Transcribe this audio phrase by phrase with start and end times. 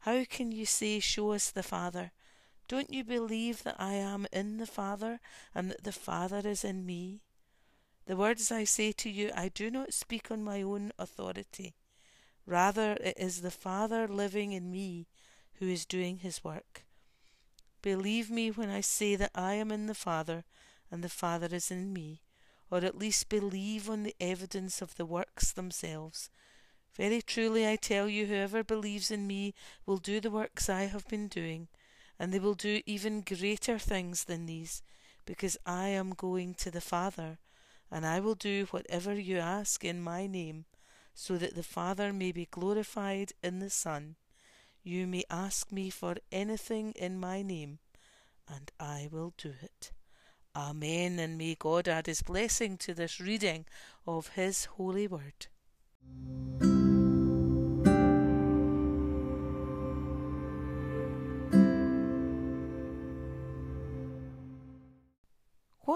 [0.00, 2.12] How can you say, Show us the Father?
[2.68, 5.20] Don't you believe that I am in the Father,
[5.54, 7.22] and that the Father is in me?
[8.06, 11.74] The words I say to you, I do not speak on my own authority.
[12.46, 15.08] Rather, it is the Father living in me
[15.54, 16.84] who is doing his work.
[17.82, 20.44] Believe me when I say that I am in the Father,
[20.90, 22.22] and the Father is in me,
[22.70, 26.30] or at least believe on the evidence of the works themselves.
[26.98, 29.54] Very truly I tell you, whoever believes in me
[29.86, 31.68] will do the works I have been doing,
[32.18, 34.82] and they will do even greater things than these,
[35.24, 37.38] because I am going to the Father,
[37.88, 40.64] and I will do whatever you ask in my name,
[41.14, 44.16] so that the Father may be glorified in the Son.
[44.82, 47.78] You may ask me for anything in my name,
[48.48, 49.92] and I will do it.
[50.56, 53.66] Amen, and may God add his blessing to this reading
[54.04, 55.46] of his holy word.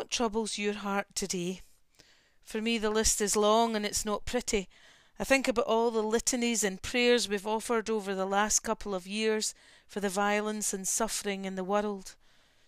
[0.02, 1.60] What troubles your heart today?
[2.42, 4.68] For me, the list is long and it's not pretty.
[5.16, 9.06] I think about all the litanies and prayers we've offered over the last couple of
[9.06, 9.54] years
[9.86, 12.16] for the violence and suffering in the world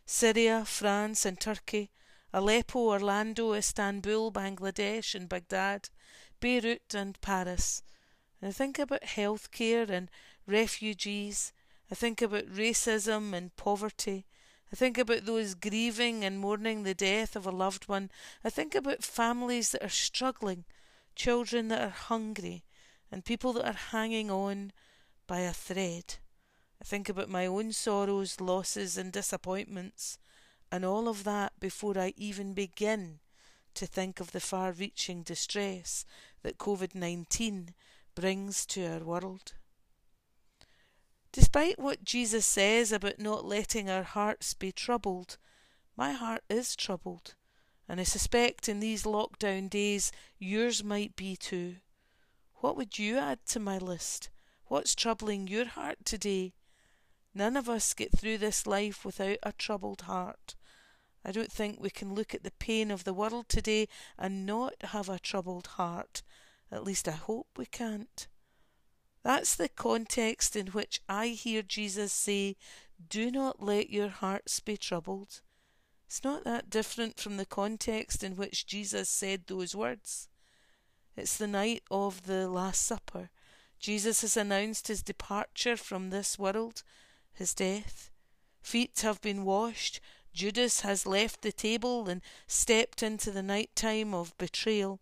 [0.06, 1.90] Syria, France, and Turkey,
[2.32, 5.88] Aleppo, Orlando, Istanbul, Bangladesh, and Baghdad,
[6.38, 7.82] Beirut, and Paris.
[8.40, 10.08] And I think about health care and
[10.46, 11.52] refugees.
[11.90, 14.24] I think about racism and poverty.
[14.74, 18.10] I think about those grieving and mourning the death of a loved one.
[18.42, 20.64] I think about families that are struggling,
[21.14, 22.64] children that are hungry,
[23.08, 24.72] and people that are hanging on
[25.28, 26.16] by a thread.
[26.82, 30.18] I think about my own sorrows, losses, and disappointments,
[30.72, 33.20] and all of that before I even begin
[33.74, 36.04] to think of the far reaching distress
[36.42, 37.74] that COVID 19
[38.16, 39.52] brings to our world.
[41.34, 45.36] Despite what Jesus says about not letting our hearts be troubled,
[45.96, 47.34] my heart is troubled,
[47.88, 51.78] and I suspect in these lockdown days yours might be too.
[52.60, 54.30] What would you add to my list?
[54.66, 56.54] What's troubling your heart today?
[57.34, 60.54] None of us get through this life without a troubled heart.
[61.24, 64.74] I don't think we can look at the pain of the world today and not
[64.84, 66.22] have a troubled heart.
[66.70, 68.28] At least I hope we can't.
[69.24, 72.56] That's the context in which I hear Jesus say,
[73.08, 75.40] Do not let your hearts be troubled.
[76.06, 80.28] It's not that different from the context in which Jesus said those words.
[81.16, 83.30] It's the night of the Last Supper.
[83.78, 86.82] Jesus has announced his departure from this world,
[87.32, 88.10] his death.
[88.62, 90.00] Feet have been washed.
[90.34, 95.00] Judas has left the table and stepped into the night time of betrayal.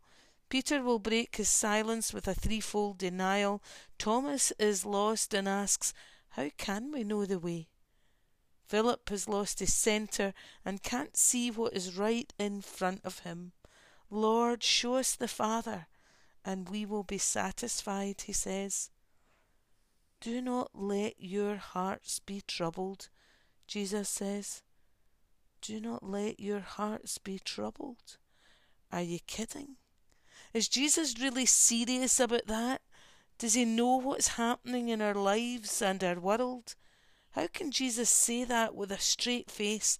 [0.53, 3.63] Peter will break his silence with a threefold denial.
[3.97, 5.95] Thomas is lost and asks,
[6.29, 7.69] How can we know the way?
[8.67, 13.53] Philip has lost his centre and can't see what is right in front of him.
[14.11, 15.87] Lord, show us the Father,
[16.45, 18.91] and we will be satisfied, he says.
[20.21, 23.09] Do not let your hearts be troubled,
[23.67, 24.63] Jesus says.
[25.63, 28.19] Do not let your hearts be troubled.
[28.93, 29.77] Are you kidding?
[30.55, 32.83] Is Jesus really serious about that?
[33.39, 36.77] Does he know what's happening in our lives and our world?
[37.31, 39.99] How can Jesus say that with a straight face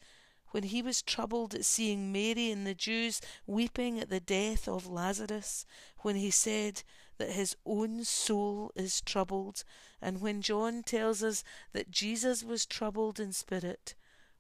[0.51, 4.87] when he was troubled at seeing Mary and the Jews weeping at the death of
[4.87, 5.65] Lazarus,
[6.01, 6.83] when he said
[7.17, 9.65] that his own soul is troubled,
[10.01, 13.95] and when John tells us that Jesus was troubled in spirit?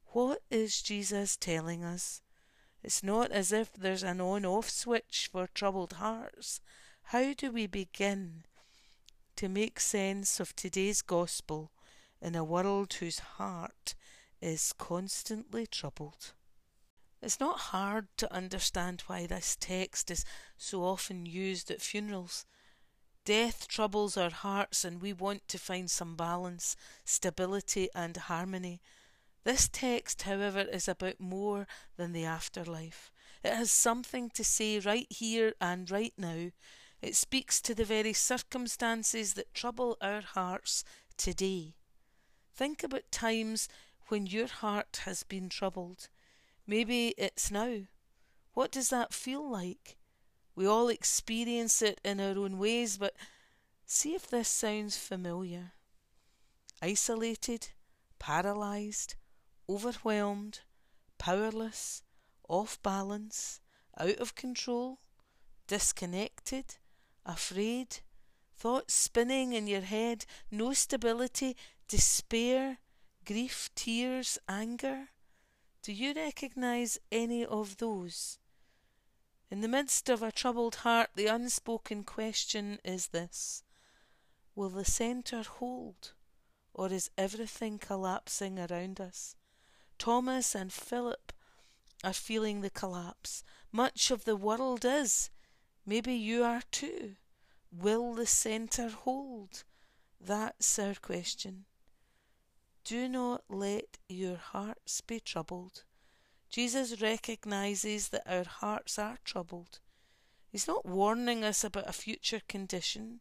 [0.09, 2.22] What is Jesus telling us?
[2.83, 6.61] It's not as if there's an on off switch for troubled hearts.
[7.05, 8.45] How do we begin
[9.37, 11.73] to make sense of today's gospel
[12.21, 13.95] in a world whose heart
[14.41, 16.33] is constantly troubled.
[17.23, 20.25] It's not hard to understand why this text is
[20.57, 22.45] so often used at funerals.
[23.25, 28.81] Death troubles our hearts, and we want to find some balance, stability, and harmony.
[29.45, 31.67] This text, however, is about more
[31.97, 33.13] than the afterlife.
[33.43, 36.51] It has something to say right here and right now.
[37.01, 40.85] It speaks to the very circumstances that trouble our hearts
[41.17, 41.75] today.
[42.55, 43.69] Think about times
[44.09, 46.09] when your heart has been troubled.
[46.65, 47.79] Maybe it's now.
[48.55, 49.97] What does that feel like?
[50.55, 53.17] We all experience it in our own ways, but
[53.87, 55.73] see if this sounds familiar.
[56.81, 57.71] Isolated,
[58.19, 59.17] paralysed,
[59.73, 60.61] overwhelmed,
[61.17, 62.03] powerless,
[62.49, 63.61] off balance,
[63.99, 64.99] out of control,
[65.67, 66.77] disconnected,
[67.25, 68.01] afraid,
[68.55, 71.57] thoughts spinning in your head, no stability,
[71.89, 72.79] despair,
[73.25, 75.09] grief, tears, anger?
[75.83, 78.39] Do you recognize any of those?
[79.51, 83.65] In the midst of a troubled heart, the unspoken question is this
[84.55, 86.13] Will the centre hold,
[86.75, 89.35] or is everything collapsing around us?
[90.03, 91.33] Thomas and Philip
[92.03, 93.45] are feeling the collapse.
[93.71, 95.31] Much of the world is.
[95.87, 97.15] Maybe you are too.
[97.71, 99.63] Will the centre hold?
[100.21, 101.67] That's our question.
[102.83, 105.85] Do not let your hearts be troubled.
[106.51, 109.79] Jesus recognizes that our hearts are troubled.
[110.49, 113.21] He's not warning us about a future condition.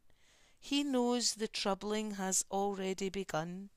[0.60, 3.70] He knows the troubling has already begun.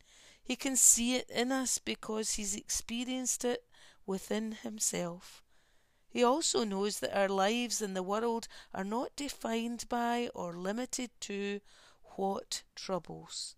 [0.44, 3.64] He can see it in us because he's experienced it
[4.04, 5.42] within himself.
[6.06, 11.10] He also knows that our lives in the world are not defined by or limited
[11.22, 11.60] to
[12.16, 13.56] what troubles.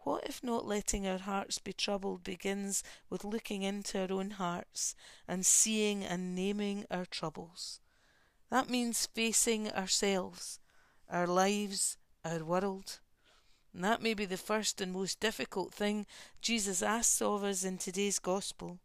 [0.00, 4.94] What if not letting our hearts be troubled begins with looking into our own hearts
[5.26, 7.80] and seeing and naming our troubles?
[8.50, 10.60] That means facing ourselves,
[11.08, 13.00] our lives, our world.
[13.76, 16.06] And that may be the first and most difficult thing
[16.40, 18.78] Jesus asks of us in today's Gospel.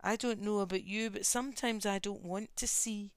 [0.00, 3.12] I don't know about you, but sometimes I don't want to see.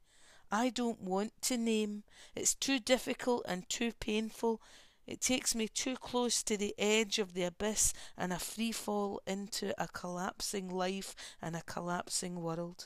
[0.52, 2.04] I don't want to name.
[2.36, 4.62] It's too difficult and too painful
[5.08, 9.20] it takes me too close to the edge of the abyss and a free fall
[9.26, 12.86] into a collapsing life and a collapsing world.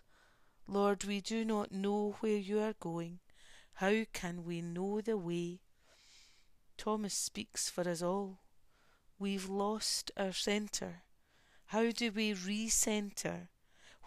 [0.66, 3.20] Lord, we do not know where you are going.
[3.74, 5.63] How can we know the way?
[6.84, 8.40] Thomas speaks for us all.
[9.18, 11.04] We've lost our centre.
[11.68, 13.48] How do we re-centre?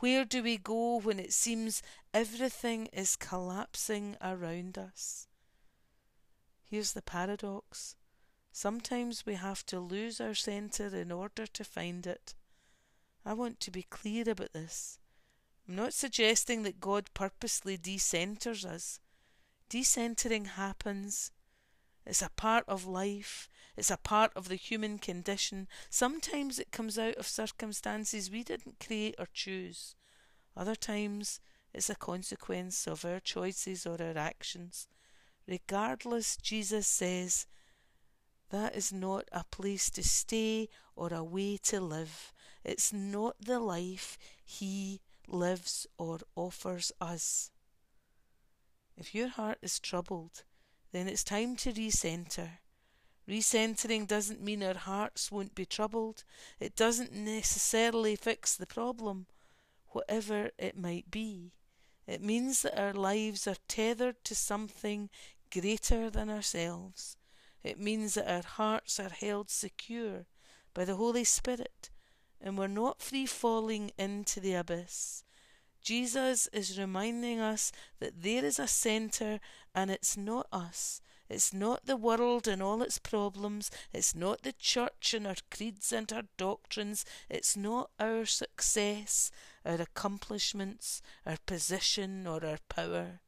[0.00, 5.26] Where do we go when it seems everything is collapsing around us?
[6.68, 7.96] Here's the paradox.
[8.52, 12.34] Sometimes we have to lose our centre in order to find it.
[13.24, 14.98] I want to be clear about this.
[15.66, 19.00] I'm not suggesting that God purposely decenters us.
[19.70, 21.30] Decentering happens.
[22.06, 23.48] It's a part of life.
[23.76, 25.68] It's a part of the human condition.
[25.90, 29.94] Sometimes it comes out of circumstances we didn't create or choose.
[30.56, 31.40] Other times
[31.74, 34.88] it's a consequence of our choices or our actions.
[35.46, 37.46] Regardless, Jesus says,
[38.50, 42.32] that is not a place to stay or a way to live.
[42.64, 47.50] It's not the life He lives or offers us.
[48.96, 50.44] If your heart is troubled,
[50.96, 52.48] then it's time to recenter.
[53.28, 56.24] Recentering doesn't mean our hearts won't be troubled.
[56.58, 59.26] It doesn't necessarily fix the problem,
[59.88, 61.52] whatever it might be.
[62.06, 65.10] It means that our lives are tethered to something
[65.52, 67.18] greater than ourselves.
[67.62, 70.24] It means that our hearts are held secure
[70.72, 71.90] by the Holy Spirit
[72.40, 75.24] and we're not free falling into the abyss.
[75.86, 79.38] Jesus is reminding us that there is a centre
[79.72, 81.00] and it's not us.
[81.30, 83.70] It's not the world and all its problems.
[83.92, 87.04] It's not the church and our creeds and our doctrines.
[87.30, 89.30] It's not our success,
[89.64, 93.20] our accomplishments, our position, or our power.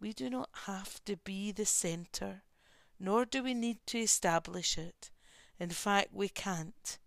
[0.00, 2.42] We do not have to be the centre,
[3.00, 5.10] nor do we need to establish it.
[5.58, 7.00] In fact, we can't.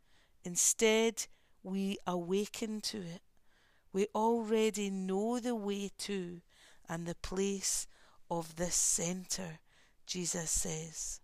[0.44, 1.28] Instead,
[1.64, 3.22] we awaken to it.
[3.96, 6.42] We already know the way to
[6.90, 7.88] and the place
[8.30, 9.60] of this centre
[10.06, 11.22] Jesus says.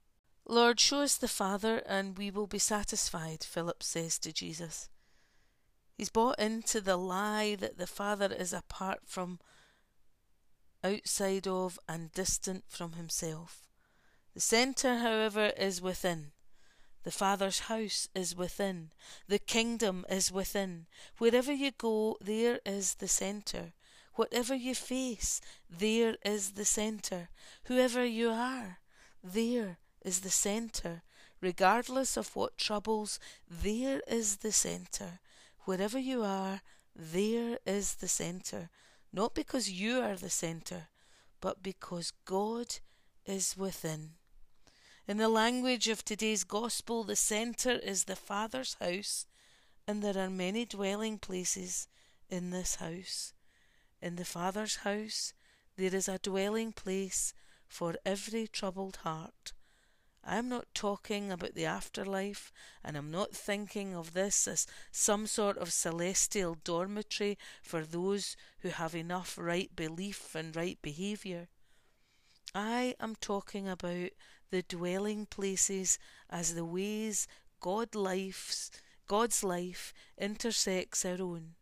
[0.48, 4.88] Lord, show us the Father, and we will be satisfied, Philip says to Jesus.
[5.98, 9.42] He's bought into the lie that the Father is apart from,
[10.82, 13.68] outside of, and distant from himself.
[14.34, 16.32] The centre, however, is within.
[17.04, 18.92] The Father's house is within.
[19.28, 20.86] The kingdom is within.
[21.18, 23.74] Wherever you go, there is the centre.
[24.16, 27.30] Whatever you face, there is the centre.
[27.64, 28.80] Whoever you are,
[29.24, 31.02] there is the centre.
[31.42, 35.20] Regardless of what troubles, there is the centre.
[35.62, 36.62] Wherever you are,
[36.96, 38.70] there is the centre.
[39.12, 40.88] Not because you are the centre,
[41.40, 42.76] but because God
[43.26, 44.12] is within.
[45.08, 49.26] In the language of today's gospel, the centre is the Father's house,
[49.88, 51.88] and there are many dwelling places
[52.30, 53.34] in this house.
[54.02, 55.34] In the Father's house
[55.76, 57.34] there is a dwelling place
[57.68, 59.54] for every troubled heart.
[60.24, 62.54] I am not talking about the afterlife,
[62.84, 68.70] and I'm not thinking of this as some sort of celestial dormitory for those who
[68.70, 71.48] have enough right belief and right behaviour.
[72.54, 74.12] I am talking about
[74.52, 75.98] the dwelling places
[76.30, 77.28] as the ways
[77.60, 78.70] God life's,
[79.08, 81.56] God's life intersects our own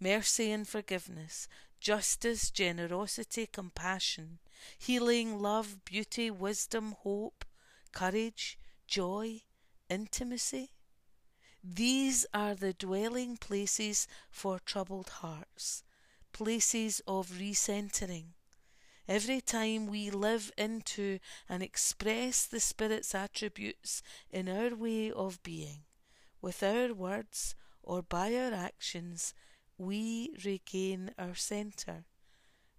[0.00, 1.48] mercy and forgiveness,
[1.80, 4.38] justice, generosity, compassion,
[4.78, 7.44] healing, love, beauty, wisdom, hope,
[7.92, 9.40] courage, joy,
[9.88, 10.70] intimacy.
[11.62, 15.82] These are the dwelling places for troubled hearts,
[16.32, 18.33] places of recentering.
[19.06, 25.80] Every time we live into and express the Spirit's attributes in our way of being,
[26.40, 29.34] with our words or by our actions,
[29.76, 32.04] we regain our centre.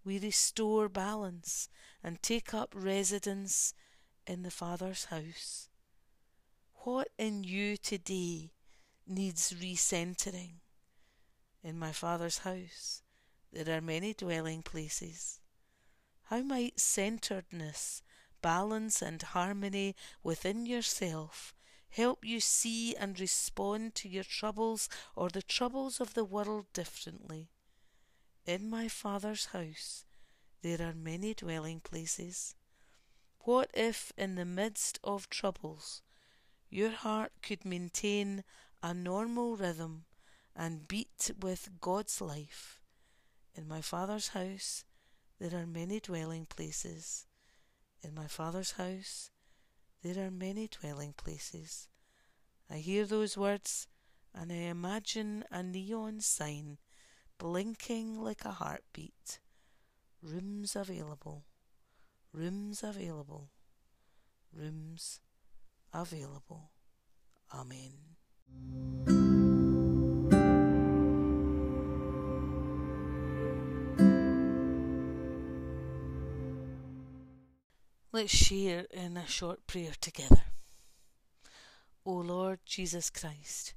[0.04, 1.70] We restore balance
[2.04, 3.76] and take up residence
[4.26, 5.70] in the Father's house.
[6.86, 8.52] What in you today
[9.08, 10.62] needs recentering?
[11.64, 13.04] In my Father's house
[13.54, 15.40] there are many dwelling places.
[16.26, 18.02] How might centeredness,
[18.42, 21.54] balance, and harmony within yourself
[21.96, 27.50] help you see and respond to your troubles or the troubles of the world differently.
[28.46, 30.04] In my Father's house
[30.62, 32.56] there are many dwelling places.
[33.42, 36.02] What if, in the midst of troubles,
[36.70, 38.44] your heart could maintain
[38.84, 40.06] a normal rhythm
[40.56, 42.82] and beat with God's life?
[43.54, 44.84] In my Father's house
[45.40, 47.26] there are many dwelling places.
[48.02, 49.32] In my Father's house
[50.04, 51.88] there are many dwelling places.
[52.70, 53.88] I hear those words
[54.34, 56.78] and I imagine a neon sign
[57.38, 59.40] blinking like a heartbeat.
[60.22, 61.46] Rooms available,
[62.34, 63.50] rooms available,
[64.54, 65.20] rooms
[65.94, 66.72] available.
[67.54, 69.25] Amen.
[78.16, 80.44] Let's share in a short prayer together.
[82.06, 83.74] O Lord Jesus Christ,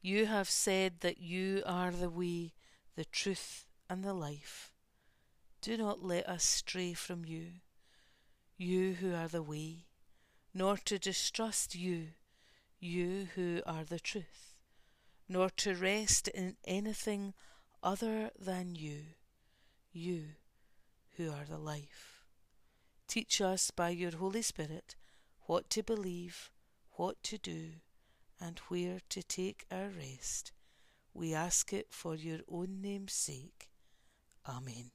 [0.00, 2.52] you have said that you are the way,
[2.94, 4.70] the truth, and the life.
[5.60, 7.46] Do not let us stray from you,
[8.56, 9.86] you who are the way,
[10.54, 12.10] nor to distrust you,
[12.78, 14.54] you who are the truth,
[15.28, 17.34] nor to rest in anything
[17.82, 19.00] other than you,
[19.92, 20.26] you
[21.16, 22.19] who are the life.
[23.10, 24.94] Teach us by your Holy Spirit
[25.48, 26.48] what to believe,
[26.92, 27.70] what to do,
[28.40, 30.52] and where to take our rest.
[31.12, 33.68] We ask it for your own name's sake.
[34.48, 34.92] Amen.